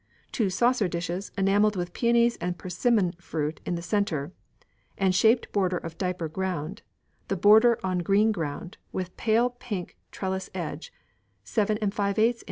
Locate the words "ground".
6.27-6.81, 8.31-8.79